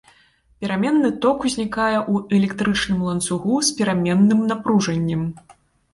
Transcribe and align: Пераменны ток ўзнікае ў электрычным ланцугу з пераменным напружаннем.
Пераменны 0.63 1.09
ток 1.25 1.37
ўзнікае 1.49 1.99
ў 2.11 2.15
электрычным 2.39 3.03
ланцугу 3.11 3.61
з 3.69 3.77
пераменным 3.83 4.39
напружаннем. 4.53 5.21